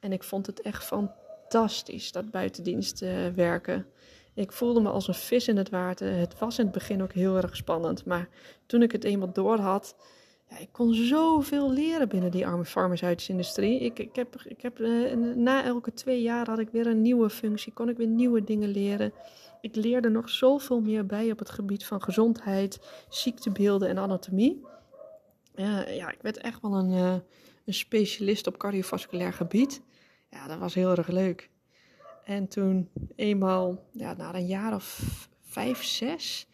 En 0.00 0.12
ik 0.12 0.22
vond 0.22 0.46
het 0.46 0.60
echt 0.60 0.84
fantastisch, 0.84 2.12
dat 2.12 2.30
buitendienst 2.30 3.00
werken. 3.34 3.86
Ik 4.36 4.52
voelde 4.52 4.80
me 4.80 4.88
als 4.88 5.08
een 5.08 5.14
vis 5.14 5.48
in 5.48 5.56
het 5.56 5.70
water. 5.70 6.16
Het 6.16 6.38
was 6.38 6.58
in 6.58 6.64
het 6.64 6.74
begin 6.74 7.02
ook 7.02 7.12
heel 7.12 7.36
erg 7.36 7.56
spannend. 7.56 8.04
Maar 8.04 8.28
toen 8.66 8.82
ik 8.82 8.92
het 8.92 9.04
eenmaal 9.04 9.32
door 9.32 9.58
had, 9.58 9.96
ja, 10.50 10.58
ik 10.58 10.68
kon 10.72 10.94
zoveel 10.94 11.72
leren 11.72 12.08
binnen 12.08 12.30
die 12.30 12.46
arme 12.46 12.64
farmaceutische 12.64 13.32
industrie. 13.32 13.80
Ik, 13.80 13.98
ik 13.98 14.16
heb, 14.16 14.40
ik 14.44 14.62
heb 14.62 14.80
eh, 14.80 15.16
na 15.34 15.64
elke 15.64 15.92
twee 15.92 16.22
jaar 16.22 16.48
had 16.48 16.58
ik 16.58 16.68
weer 16.68 16.86
een 16.86 17.02
nieuwe 17.02 17.30
functie, 17.30 17.72
kon 17.72 17.88
ik 17.88 17.96
weer 17.96 18.06
nieuwe 18.06 18.44
dingen 18.44 18.68
leren. 18.68 19.12
Ik 19.60 19.76
leerde 19.76 20.08
nog 20.08 20.28
zoveel 20.28 20.80
meer 20.80 21.06
bij 21.06 21.30
op 21.30 21.38
het 21.38 21.50
gebied 21.50 21.84
van 21.84 22.02
gezondheid, 22.02 22.80
ziektebeelden 23.08 23.88
en 23.88 23.98
anatomie. 23.98 24.62
Ja, 25.54 25.88
ja 25.88 26.10
ik 26.10 26.22
werd 26.22 26.36
echt 26.38 26.60
wel 26.62 26.74
een, 26.74 26.90
uh, 26.90 27.14
een 27.64 27.74
specialist 27.74 28.46
op 28.46 28.56
cardiovasculair 28.58 29.32
gebied. 29.32 29.82
Ja, 30.30 30.46
dat 30.46 30.58
was 30.58 30.74
heel 30.74 30.90
erg 30.90 31.08
leuk. 31.08 31.50
En 32.26 32.48
toen 32.48 32.88
eenmaal, 33.16 33.84
ja, 33.92 34.14
na 34.14 34.34
een 34.34 34.46
jaar 34.46 34.74
of 34.74 35.28
vijf, 35.42 35.84
zes 35.84 36.46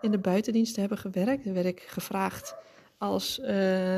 in 0.00 0.10
de 0.10 0.18
buitendienst 0.18 0.74
te 0.74 0.80
hebben 0.80 0.98
gewerkt, 0.98 1.44
werd 1.44 1.66
ik 1.66 1.80
gevraagd 1.80 2.56
als 2.98 3.38
uh, 3.38 3.48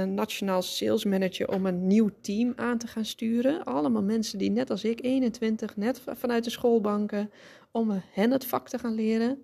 nationaal 0.02 0.62
sales 0.62 1.04
manager 1.04 1.48
om 1.48 1.66
een 1.66 1.86
nieuw 1.86 2.10
team 2.20 2.52
aan 2.56 2.78
te 2.78 2.86
gaan 2.86 3.04
sturen. 3.04 3.64
Allemaal 3.64 4.02
mensen 4.02 4.38
die 4.38 4.50
net 4.50 4.70
als 4.70 4.84
ik, 4.84 5.02
21, 5.02 5.76
net 5.76 6.02
vanuit 6.06 6.44
de 6.44 6.50
schoolbanken, 6.50 7.30
om 7.70 8.02
hen 8.12 8.30
het 8.30 8.44
vak 8.44 8.68
te 8.68 8.78
gaan 8.78 8.94
leren. 8.94 9.42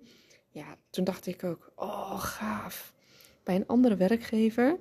Ja, 0.49 0.77
toen 0.89 1.03
dacht 1.03 1.27
ik 1.27 1.43
ook, 1.43 1.71
oh 1.75 2.19
gaaf. 2.19 2.93
Bij 3.43 3.55
een 3.55 3.67
andere 3.67 3.95
werkgever. 3.95 4.79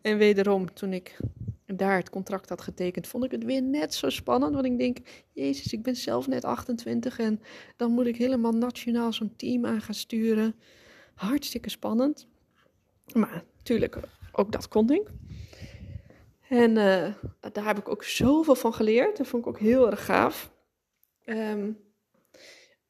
En 0.00 0.18
wederom, 0.18 0.74
toen 0.74 0.92
ik 0.92 1.16
daar 1.66 1.96
het 1.96 2.10
contract 2.10 2.48
had 2.48 2.60
getekend, 2.60 3.06
vond 3.06 3.24
ik 3.24 3.30
het 3.30 3.44
weer 3.44 3.62
net 3.62 3.94
zo 3.94 4.08
spannend. 4.08 4.54
Want 4.54 4.66
ik 4.66 4.78
denk, 4.78 4.98
jezus, 5.32 5.72
ik 5.72 5.82
ben 5.82 5.96
zelf 5.96 6.26
net 6.26 6.44
28 6.44 7.18
en 7.18 7.40
dan 7.76 7.90
moet 7.90 8.06
ik 8.06 8.16
helemaal 8.16 8.52
nationaal 8.52 9.12
zo'n 9.12 9.36
team 9.36 9.66
aan 9.66 9.80
gaan 9.80 9.94
sturen. 9.94 10.54
Hartstikke 11.14 11.70
spannend. 11.70 12.26
Maar 13.12 13.44
natuurlijk, 13.56 13.98
ook 14.32 14.52
dat 14.52 14.68
kon 14.68 14.90
ik. 14.90 15.10
En 16.48 16.70
uh, 16.70 17.14
daar 17.52 17.66
heb 17.66 17.78
ik 17.78 17.88
ook 17.88 18.04
zoveel 18.04 18.54
van 18.54 18.74
geleerd. 18.74 19.16
Dat 19.16 19.26
vond 19.26 19.42
ik 19.42 19.48
ook 19.48 19.58
heel 19.58 19.90
erg 19.90 20.04
gaaf. 20.04 20.52
Um, 21.24 21.78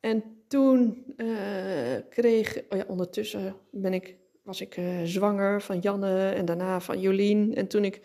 en 0.00 0.24
toen 0.48 1.04
uh, 1.16 1.96
kreeg, 2.08 2.62
oh 2.68 2.78
ja, 2.78 2.84
ondertussen 2.86 3.56
ben 3.70 3.94
ik, 3.94 4.16
was 4.42 4.60
ik 4.60 4.76
uh, 4.76 5.02
zwanger 5.02 5.62
van 5.62 5.78
Janne 5.78 6.28
en 6.28 6.44
daarna 6.44 6.80
van 6.80 7.00
Jolien. 7.00 7.54
En 7.54 7.66
toen 7.66 7.84
ik 7.84 8.00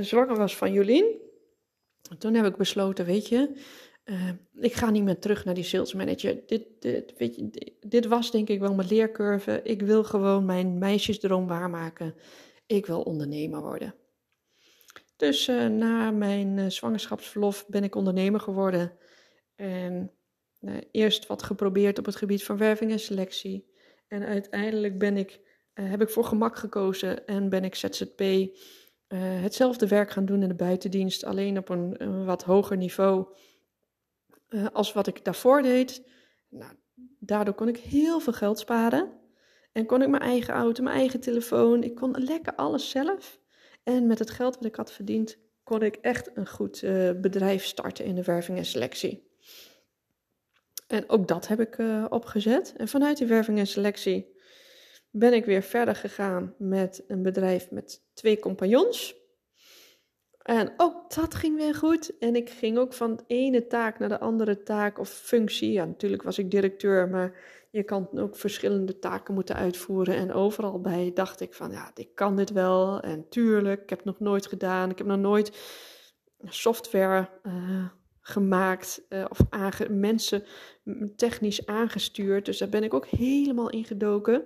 zwanger 0.00 0.36
was 0.36 0.56
van 0.56 0.72
Jolien, 0.72 1.20
toen 2.18 2.34
heb 2.34 2.46
ik 2.46 2.56
besloten, 2.56 3.04
weet 3.04 3.28
je, 3.28 3.50
ik 4.54 4.72
ga 4.72 4.90
niet 4.90 5.04
meer 5.04 5.18
terug 5.18 5.44
naar 5.44 5.54
die 5.54 5.64
sales 5.64 5.94
manager. 5.94 6.40
Dit, 6.46 6.66
dit, 6.78 7.14
weet 7.18 7.36
je, 7.36 7.72
dit, 7.80 8.06
was 8.06 8.30
denk 8.30 8.48
ik 8.48 8.60
wel 8.60 8.74
mijn 8.74 8.88
leercurve. 8.88 9.60
Ik 9.64 9.82
wil 9.82 10.04
gewoon 10.04 10.44
mijn 10.44 10.78
meisjesdroom 10.78 11.46
waarmaken. 11.46 12.14
Ik 12.66 12.86
wil 12.86 13.02
ondernemer 13.02 13.60
worden. 13.60 13.94
Dus 15.16 15.48
uh, 15.48 15.66
na 15.66 16.10
mijn 16.10 16.72
zwangerschapsverlof 16.72 17.66
ben 17.66 17.84
ik 17.84 17.94
ondernemer 17.94 18.40
geworden. 18.40 18.92
En 19.56 20.12
eerst 20.90 21.26
wat 21.26 21.42
geprobeerd 21.42 21.98
op 21.98 22.04
het 22.04 22.16
gebied 22.16 22.44
van 22.44 22.56
werving 22.56 22.90
en 22.90 23.00
selectie. 23.00 23.72
En 24.08 24.24
uiteindelijk 24.24 24.98
ben 24.98 25.16
ik, 25.16 25.40
heb 25.72 26.02
ik 26.02 26.10
voor 26.10 26.24
gemak 26.24 26.56
gekozen 26.56 27.26
en 27.26 27.48
ben 27.48 27.64
ik 27.64 27.74
ZZP 27.74 28.22
hetzelfde 29.16 29.88
werk 29.88 30.10
gaan 30.10 30.26
doen 30.26 30.42
in 30.42 30.48
de 30.48 30.54
buitendienst. 30.54 31.24
Alleen 31.24 31.58
op 31.58 31.68
een, 31.68 32.24
wat 32.24 32.42
hoger 32.42 32.76
niveau 32.76 33.26
als 34.72 34.92
wat 34.92 35.06
ik 35.06 35.24
daarvoor 35.24 35.62
deed. 35.62 36.02
Nou, 36.48 36.72
daardoor 37.18 37.54
kon 37.54 37.68
ik 37.68 37.76
heel 37.76 38.20
veel 38.20 38.32
geld 38.32 38.58
sparen. 38.58 39.12
En 39.72 39.86
kon 39.86 40.02
ik 40.02 40.08
mijn 40.08 40.22
eigen 40.22 40.54
auto, 40.54 40.82
mijn 40.82 40.96
eigen 40.96 41.20
telefoon. 41.20 41.82
Ik 41.82 41.94
kon 41.94 42.10
lekker 42.10 42.54
alles 42.54 42.90
zelf. 42.90 43.40
En 43.82 44.06
met 44.06 44.18
het 44.18 44.30
geld 44.30 44.54
wat 44.54 44.64
ik 44.64 44.74
had 44.74 44.92
verdiend, 44.92 45.38
kon 45.62 45.82
ik 45.82 45.96
echt 45.96 46.30
een 46.34 46.48
goed 46.48 46.82
uh, 46.82 47.10
bedrijf 47.20 47.64
starten 47.64 48.04
in 48.04 48.14
de 48.14 48.24
werving 48.24 48.58
en 48.58 48.66
selectie. 48.66 49.26
En 50.86 51.08
ook 51.08 51.28
dat 51.28 51.48
heb 51.48 51.60
ik 51.60 51.78
opgezet. 52.08 52.74
En 52.76 52.88
vanuit 52.88 53.16
die 53.18 53.26
werving 53.26 53.58
en 53.58 53.66
selectie 53.66 54.36
ben 55.10 55.32
ik 55.32 55.44
weer 55.44 55.62
verder 55.62 55.94
gegaan 55.94 56.54
met 56.58 57.04
een 57.06 57.22
bedrijf 57.22 57.70
met 57.70 58.02
twee 58.14 58.38
compagnons. 58.38 59.16
En 60.42 60.72
ook 60.76 61.14
dat 61.14 61.34
ging 61.34 61.56
weer 61.56 61.74
goed. 61.74 62.18
En 62.18 62.36
ik 62.36 62.50
ging 62.50 62.78
ook 62.78 62.92
van 62.92 63.16
de 63.16 63.24
ene 63.26 63.66
taak 63.66 63.98
naar 63.98 64.08
de 64.08 64.20
andere 64.20 64.62
taak 64.62 64.98
of 64.98 65.08
functie. 65.08 65.72
Ja, 65.72 65.84
natuurlijk 65.84 66.22
was 66.22 66.38
ik 66.38 66.50
directeur, 66.50 67.08
maar 67.08 67.40
je 67.70 67.82
kan 67.82 68.08
ook 68.18 68.36
verschillende 68.36 68.98
taken 68.98 69.34
moeten 69.34 69.54
uitvoeren. 69.54 70.16
En 70.16 70.32
overal 70.32 70.80
bij 70.80 71.10
dacht 71.14 71.40
ik 71.40 71.54
van, 71.54 71.70
ja, 71.70 71.90
ik 71.94 72.14
kan 72.14 72.36
dit 72.36 72.52
wel. 72.52 73.00
En 73.00 73.28
tuurlijk, 73.28 73.82
ik 73.82 73.90
heb 73.90 74.04
nog 74.04 74.20
nooit 74.20 74.46
gedaan. 74.46 74.90
Ik 74.90 74.98
heb 74.98 75.06
nog 75.06 75.18
nooit 75.18 75.52
software 76.44 77.28
uh, 77.42 77.88
gemaakt 78.20 79.02
uh, 79.08 79.24
of 79.28 79.40
mensen 79.88 80.44
technisch 81.16 81.66
aangestuurd. 81.66 82.44
Dus 82.44 82.58
daar 82.58 82.68
ben 82.68 82.84
ik 82.84 82.94
ook 82.94 83.06
helemaal 83.06 83.70
in 83.70 83.84
gedoken. 83.84 84.44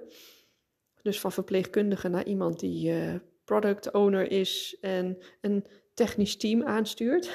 Dus 1.02 1.20
van 1.20 1.32
verpleegkundige 1.32 2.08
naar 2.08 2.24
iemand 2.24 2.60
die 2.60 2.92
uh, 2.92 3.14
product 3.44 3.90
owner 3.90 4.30
is 4.30 4.76
en 4.80 5.18
een 5.40 5.66
technisch 5.94 6.36
team 6.36 6.62
aanstuurt. 6.62 7.30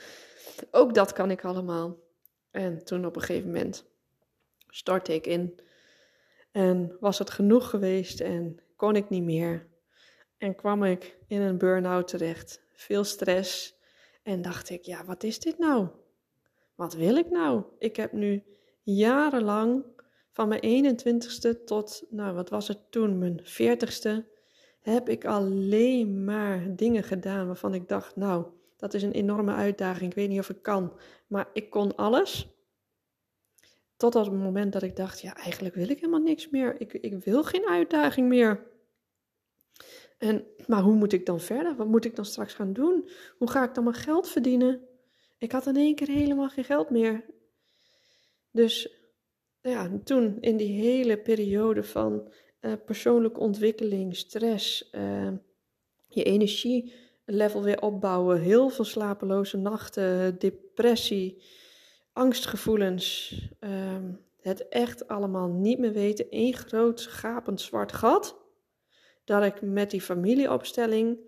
ook 0.70 0.94
dat 0.94 1.12
kan 1.12 1.30
ik 1.30 1.44
allemaal. 1.44 1.98
En 2.50 2.84
toen 2.84 3.06
op 3.06 3.16
een 3.16 3.22
gegeven 3.22 3.46
moment 3.50 3.84
startte 4.66 5.14
ik 5.14 5.26
in. 5.26 5.60
En 6.52 6.96
was 7.00 7.18
het 7.18 7.30
genoeg 7.30 7.70
geweest 7.70 8.20
en 8.20 8.62
kon 8.76 8.96
ik 8.96 9.08
niet 9.08 9.22
meer. 9.22 9.68
En 10.38 10.54
kwam 10.54 10.84
ik 10.84 11.18
in 11.26 11.40
een 11.40 11.58
burn-out 11.58 12.08
terecht. 12.08 12.62
Veel 12.72 13.04
stress. 13.04 13.78
En 14.22 14.42
dacht 14.42 14.70
ik, 14.70 14.82
ja, 14.82 15.04
wat 15.04 15.22
is 15.22 15.38
dit 15.38 15.58
nou? 15.58 15.88
Wat 16.74 16.94
wil 16.94 17.16
ik 17.16 17.30
nou? 17.30 17.64
Ik 17.78 17.96
heb 17.96 18.12
nu 18.12 18.42
jarenlang, 18.82 19.84
van 20.30 20.48
mijn 20.48 20.96
21ste 20.98 21.64
tot, 21.64 22.02
nou 22.10 22.34
wat 22.34 22.50
was 22.50 22.68
het 22.68 22.90
toen, 22.90 23.18
mijn 23.18 23.40
40ste, 23.40 24.38
heb 24.80 25.08
ik 25.08 25.24
alleen 25.24 26.24
maar 26.24 26.76
dingen 26.76 27.02
gedaan 27.02 27.46
waarvan 27.46 27.74
ik 27.74 27.88
dacht, 27.88 28.16
nou, 28.16 28.46
dat 28.76 28.94
is 28.94 29.02
een 29.02 29.12
enorme 29.12 29.52
uitdaging. 29.52 30.10
Ik 30.10 30.16
weet 30.16 30.28
niet 30.28 30.38
of 30.38 30.50
ik 30.50 30.62
kan, 30.62 30.92
maar 31.26 31.50
ik 31.52 31.70
kon 31.70 31.96
alles. 31.96 32.48
Tot 33.96 34.14
op 34.14 34.24
het 34.24 34.32
moment 34.32 34.72
dat 34.72 34.82
ik 34.82 34.96
dacht, 34.96 35.20
ja, 35.20 35.36
eigenlijk 35.36 35.74
wil 35.74 35.88
ik 35.88 36.00
helemaal 36.00 36.20
niks 36.20 36.48
meer. 36.48 36.80
Ik, 36.80 36.92
ik 36.92 37.24
wil 37.24 37.44
geen 37.44 37.68
uitdaging 37.68 38.28
meer. 38.28 38.66
En, 40.18 40.44
maar 40.66 40.82
hoe 40.82 40.94
moet 40.94 41.12
ik 41.12 41.26
dan 41.26 41.40
verder? 41.40 41.76
Wat 41.76 41.86
moet 41.86 42.04
ik 42.04 42.16
dan 42.16 42.24
straks 42.24 42.54
gaan 42.54 42.72
doen? 42.72 43.08
Hoe 43.38 43.50
ga 43.50 43.64
ik 43.64 43.74
dan 43.74 43.84
mijn 43.84 43.96
geld 43.96 44.28
verdienen? 44.28 44.88
Ik 45.38 45.52
had 45.52 45.66
in 45.66 45.76
één 45.76 45.94
keer 45.94 46.08
helemaal 46.08 46.48
geen 46.48 46.64
geld 46.64 46.90
meer. 46.90 47.24
Dus 48.50 48.99
ja, 49.62 49.90
toen 50.04 50.36
in 50.40 50.56
die 50.56 50.80
hele 50.82 51.18
periode 51.18 51.82
van 51.82 52.32
uh, 52.60 52.72
persoonlijke 52.84 53.40
ontwikkeling, 53.40 54.16
stress, 54.16 54.90
uh, 54.92 55.32
je 56.08 56.22
energielevel 56.22 57.62
weer 57.62 57.80
opbouwen, 57.80 58.40
heel 58.40 58.68
veel 58.68 58.84
slapeloze 58.84 59.56
nachten, 59.56 60.38
depressie, 60.38 61.42
angstgevoelens, 62.12 63.34
uh, 63.60 63.70
het 64.40 64.68
echt 64.68 65.08
allemaal 65.08 65.48
niet 65.48 65.78
meer 65.78 65.92
weten, 65.92 66.30
één 66.30 66.54
groot 66.54 67.00
gapend 67.00 67.60
zwart 67.60 67.92
gat, 67.92 68.38
dat 69.24 69.44
ik 69.44 69.62
met 69.62 69.90
die 69.90 70.00
familieopstelling 70.00 71.18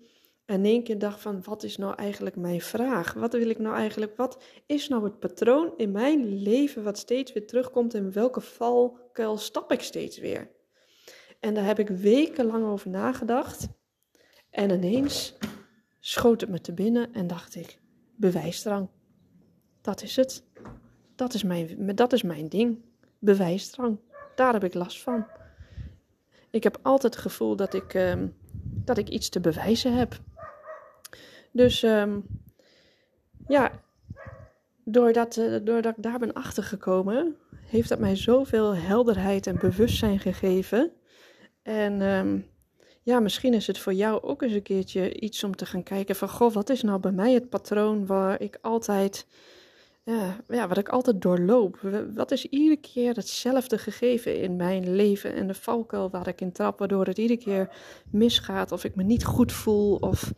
in 0.46 0.64
één 0.64 0.82
keer 0.82 0.98
dacht 0.98 1.20
van, 1.20 1.42
wat 1.44 1.62
is 1.62 1.76
nou 1.76 1.94
eigenlijk 1.94 2.36
mijn 2.36 2.60
vraag? 2.60 3.12
Wat 3.12 3.32
wil 3.32 3.48
ik 3.48 3.58
nou 3.58 3.76
eigenlijk, 3.76 4.16
wat 4.16 4.42
is 4.66 4.88
nou 4.88 5.04
het 5.04 5.18
patroon 5.18 5.72
in 5.76 5.90
mijn 5.90 6.42
leven 6.42 6.82
wat 6.82 6.98
steeds 6.98 7.32
weer 7.32 7.46
terugkomt 7.46 7.94
en 7.94 8.12
welke 8.12 8.40
valkuil 8.40 9.36
stap 9.36 9.72
ik 9.72 9.80
steeds 9.80 10.18
weer? 10.18 10.50
En 11.40 11.54
daar 11.54 11.64
heb 11.64 11.78
ik 11.78 11.88
wekenlang 11.88 12.64
over 12.64 12.90
nagedacht. 12.90 13.68
En 14.50 14.70
ineens 14.70 15.36
schoot 16.00 16.40
het 16.40 16.50
me 16.50 16.60
te 16.60 16.72
binnen 16.72 17.12
en 17.12 17.26
dacht 17.26 17.54
ik: 17.54 17.78
bewijsdrang. 18.16 18.88
Dat 19.80 20.02
is 20.02 20.16
het. 20.16 20.44
Dat 21.14 21.34
is 21.34 21.42
mijn, 21.42 21.94
dat 21.94 22.12
is 22.12 22.22
mijn 22.22 22.48
ding. 22.48 22.78
Bewijsdrang. 23.18 23.98
Daar 24.34 24.52
heb 24.52 24.64
ik 24.64 24.74
last 24.74 25.02
van. 25.02 25.26
Ik 26.50 26.62
heb 26.62 26.78
altijd 26.82 27.14
het 27.14 27.22
gevoel 27.22 27.56
dat 27.56 27.74
ik, 27.74 27.94
uh, 27.94 28.22
dat 28.62 28.98
ik 28.98 29.08
iets 29.08 29.28
te 29.28 29.40
bewijzen 29.40 29.96
heb. 29.96 30.20
Dus 31.52 31.82
um, 31.82 32.24
ja, 33.48 33.82
doordat, 34.84 35.36
uh, 35.36 35.58
doordat 35.64 35.96
ik 35.96 36.02
daar 36.02 36.18
ben 36.18 36.32
achtergekomen, 36.32 37.36
heeft 37.66 37.88
dat 37.88 37.98
mij 37.98 38.16
zoveel 38.16 38.76
helderheid 38.76 39.46
en 39.46 39.58
bewustzijn 39.58 40.18
gegeven 40.18 40.92
en 41.62 42.00
um, 42.00 42.50
ja, 43.02 43.20
misschien 43.20 43.54
is 43.54 43.66
het 43.66 43.78
voor 43.78 43.92
jou 43.92 44.22
ook 44.22 44.42
eens 44.42 44.52
een 44.52 44.62
keertje 44.62 45.20
iets 45.20 45.44
om 45.44 45.56
te 45.56 45.66
gaan 45.66 45.82
kijken 45.82 46.16
van, 46.16 46.28
goh, 46.28 46.52
wat 46.52 46.70
is 46.70 46.82
nou 46.82 47.00
bij 47.00 47.12
mij 47.12 47.32
het 47.32 47.48
patroon 47.48 48.06
waar 48.06 48.40
ik 48.40 48.58
altijd 48.60 49.26
ja, 50.04 50.36
ja, 50.48 50.68
wat 50.68 50.78
ik 50.78 50.88
altijd 50.88 51.22
doorloop. 51.22 51.78
Wat 52.14 52.30
is 52.30 52.46
iedere 52.46 52.80
keer 52.80 53.14
hetzelfde 53.14 53.78
gegeven 53.78 54.40
in 54.40 54.56
mijn 54.56 54.94
leven 54.94 55.34
en 55.34 55.46
de 55.46 55.54
valkuil 55.54 56.10
waar 56.10 56.28
ik 56.28 56.40
in 56.40 56.52
trap, 56.52 56.78
waardoor 56.78 57.06
het 57.06 57.18
iedere 57.18 57.38
keer 57.38 57.68
misgaat 58.10 58.72
of 58.72 58.84
ik 58.84 58.94
me 58.94 59.02
niet 59.02 59.24
goed 59.24 59.52
voel. 59.52 59.96
Of 59.96 60.32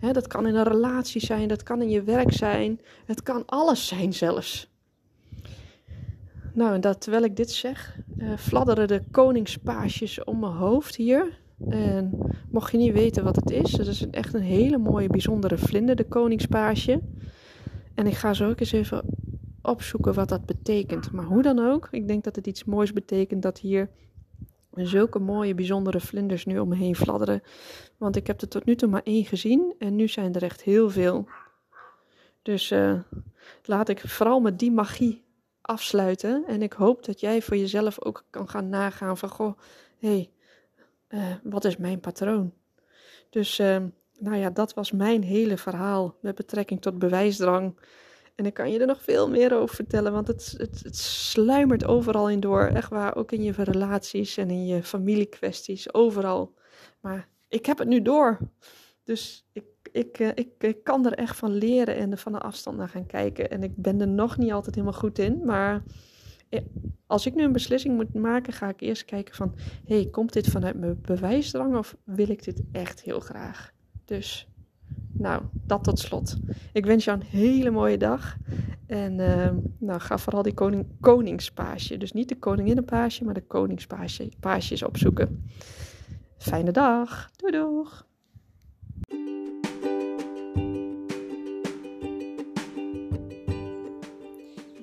dat 0.00 0.26
kan 0.26 0.46
in 0.46 0.54
een 0.54 0.64
relatie 0.64 1.20
zijn, 1.20 1.48
dat 1.48 1.62
kan 1.62 1.82
in 1.82 1.90
je 1.90 2.02
werk 2.02 2.32
zijn, 2.32 2.80
het 3.04 3.22
kan 3.22 3.42
alles 3.46 3.86
zijn 3.86 4.12
zelfs. 4.12 4.74
Nou, 6.52 6.74
en 6.74 6.80
dat, 6.80 7.00
terwijl 7.00 7.24
ik 7.24 7.36
dit 7.36 7.50
zeg, 7.50 7.98
uh, 8.18 8.36
fladderen 8.36 8.88
de 8.88 9.02
koningspaasjes 9.10 10.24
om 10.24 10.38
mijn 10.38 10.52
hoofd 10.52 10.96
hier. 10.96 11.38
En 11.68 12.18
mocht 12.50 12.72
je 12.72 12.78
niet 12.78 12.92
weten 12.92 13.24
wat 13.24 13.36
het 13.36 13.50
is, 13.50 13.72
het 13.72 13.86
is 13.86 14.10
echt 14.10 14.34
een 14.34 14.42
hele 14.42 14.78
mooie, 14.78 15.08
bijzondere 15.08 15.58
vlinder, 15.58 15.96
de 15.96 16.04
koningspaasje. 16.04 17.00
En 17.94 18.06
ik 18.06 18.14
ga 18.14 18.34
zo 18.34 18.48
ook 18.48 18.60
eens 18.60 18.72
even 18.72 19.04
opzoeken 19.62 20.14
wat 20.14 20.28
dat 20.28 20.46
betekent. 20.46 21.12
Maar 21.12 21.24
hoe 21.24 21.42
dan 21.42 21.58
ook, 21.58 21.88
ik 21.90 22.08
denk 22.08 22.24
dat 22.24 22.36
het 22.36 22.46
iets 22.46 22.64
moois 22.64 22.92
betekent 22.92 23.42
dat 23.42 23.58
hier 23.58 23.90
zulke 24.76 25.18
mooie, 25.18 25.54
bijzondere 25.54 26.00
vlinders 26.00 26.44
nu 26.44 26.58
om 26.58 26.68
me 26.68 26.76
heen 26.76 26.96
fladderen. 26.96 27.42
Want 27.96 28.16
ik 28.16 28.26
heb 28.26 28.40
er 28.40 28.48
tot 28.48 28.64
nu 28.64 28.76
toe 28.76 28.88
maar 28.88 29.02
één 29.04 29.24
gezien 29.24 29.74
en 29.78 29.96
nu 29.96 30.08
zijn 30.08 30.34
er 30.34 30.42
echt 30.42 30.62
heel 30.62 30.90
veel. 30.90 31.28
Dus 32.42 32.70
uh, 32.70 33.00
laat 33.64 33.88
ik 33.88 34.00
vooral 34.00 34.40
met 34.40 34.58
die 34.58 34.72
magie 34.72 35.24
afsluiten. 35.60 36.44
En 36.46 36.62
ik 36.62 36.72
hoop 36.72 37.04
dat 37.04 37.20
jij 37.20 37.42
voor 37.42 37.56
jezelf 37.56 38.04
ook 38.04 38.24
kan 38.30 38.48
gaan 38.48 38.68
nagaan 38.68 39.18
van, 39.18 39.28
goh, 39.28 39.58
hé, 39.98 40.08
hey, 40.08 40.30
uh, 41.08 41.34
wat 41.42 41.64
is 41.64 41.76
mijn 41.76 42.00
patroon? 42.00 42.52
Dus 43.30 43.58
uh, 43.58 43.76
nou 44.18 44.36
ja, 44.36 44.50
dat 44.50 44.74
was 44.74 44.92
mijn 44.92 45.22
hele 45.22 45.56
verhaal 45.56 46.16
met 46.20 46.34
betrekking 46.34 46.80
tot 46.80 46.98
bewijsdrang. 46.98 47.74
En 48.36 48.46
ik 48.46 48.54
kan 48.54 48.70
je 48.70 48.78
er 48.78 48.86
nog 48.86 49.02
veel 49.02 49.30
meer 49.30 49.54
over 49.54 49.74
vertellen, 49.74 50.12
want 50.12 50.26
het, 50.26 50.54
het, 50.56 50.80
het 50.82 50.96
sluimert 50.96 51.84
overal 51.84 52.30
in 52.30 52.40
door. 52.40 52.62
Echt 52.62 52.90
waar, 52.90 53.16
ook 53.16 53.32
in 53.32 53.42
je 53.42 53.52
relaties 53.52 54.36
en 54.36 54.50
in 54.50 54.66
je 54.66 54.82
familiekwesties, 54.82 55.94
overal. 55.94 56.54
Maar 57.00 57.28
ik 57.48 57.66
heb 57.66 57.78
het 57.78 57.88
nu 57.88 58.02
door. 58.02 58.38
Dus 59.04 59.46
ik, 59.52 59.64
ik, 59.92 60.18
eh, 60.18 60.28
ik, 60.34 60.48
ik 60.58 60.84
kan 60.84 61.06
er 61.06 61.12
echt 61.12 61.36
van 61.36 61.54
leren 61.54 61.96
en 61.96 62.10
er 62.10 62.18
van 62.18 62.32
de 62.32 62.38
afstand 62.38 62.76
naar 62.76 62.88
gaan 62.88 63.06
kijken. 63.06 63.50
En 63.50 63.62
ik 63.62 63.76
ben 63.76 64.00
er 64.00 64.08
nog 64.08 64.36
niet 64.36 64.52
altijd 64.52 64.74
helemaal 64.74 64.98
goed 64.98 65.18
in, 65.18 65.44
maar 65.44 65.82
eh, 66.48 66.60
als 67.06 67.26
ik 67.26 67.34
nu 67.34 67.42
een 67.42 67.52
beslissing 67.52 67.94
moet 67.96 68.14
maken, 68.14 68.52
ga 68.52 68.68
ik 68.68 68.80
eerst 68.80 69.04
kijken 69.04 69.34
van... 69.34 69.54
hey, 69.84 70.08
komt 70.10 70.32
dit 70.32 70.46
vanuit 70.46 70.76
mijn 70.76 71.00
bewijsdrang 71.00 71.76
of 71.76 71.96
wil 72.04 72.30
ik 72.30 72.44
dit 72.44 72.62
echt 72.72 73.02
heel 73.02 73.20
graag? 73.20 73.72
Dus, 74.04 74.48
nou, 75.18 75.42
dat 75.52 75.84
tot 75.84 75.98
slot. 75.98 76.36
Ik 76.72 76.86
wens 76.86 77.04
jou 77.04 77.18
een 77.18 77.26
hele 77.26 77.70
mooie 77.70 77.96
dag. 77.96 78.36
En 78.86 79.18
uh, 79.18 79.50
nou, 79.78 80.00
ga 80.00 80.18
vooral 80.18 80.42
die 80.42 80.54
koning, 80.54 80.86
koningspaasje. 81.00 81.96
Dus 81.96 82.12
niet 82.12 82.28
de 82.28 82.38
koninginnenpaasje, 82.38 83.24
maar 83.24 83.34
de 83.34 83.46
koningspaasjes 83.46 84.82
opzoeken. 84.82 85.44
Fijne 86.38 86.70
dag. 86.70 87.30
Doei 87.36 87.52
doeg. 87.52 88.06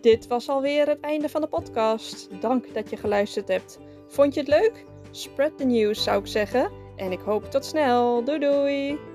Dit 0.01 0.27
was 0.27 0.49
alweer 0.49 0.87
het 0.87 0.99
einde 0.99 1.29
van 1.29 1.41
de 1.41 1.47
podcast. 1.47 2.29
Dank 2.39 2.73
dat 2.73 2.89
je 2.89 2.97
geluisterd 2.97 3.47
hebt. 3.47 3.79
Vond 4.07 4.33
je 4.33 4.39
het 4.39 4.49
leuk? 4.49 4.85
Spread 5.11 5.57
the 5.57 5.63
news 5.63 6.03
zou 6.03 6.19
ik 6.19 6.27
zeggen. 6.27 6.71
En 6.95 7.11
ik 7.11 7.19
hoop 7.19 7.43
tot 7.43 7.65
snel. 7.65 8.23
Doei 8.23 8.39
doei! 8.39 9.12